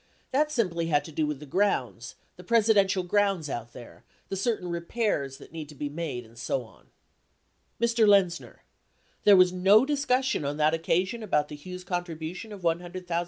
[0.31, 4.69] That simply had to do with the grounds, the Presidential grounds out there, the certain
[4.69, 6.87] repairs that need to be made and so on.
[7.79, 8.07] Mr.
[8.07, 8.63] Lenzner.
[9.25, 12.61] There was no discussion on that occasion about the Hughes contribution of $100,000 % Mr.
[12.63, 12.77] Rebozo.
[12.77, 12.83] No.
[12.83, 12.85] 55 Id.
[12.85, 13.07] at p.
[13.09, 13.13] 2.